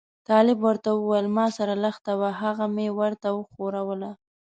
[0.29, 4.11] طالب ورته وویل ما سره لښته وه هغه مې ورته وښوروله.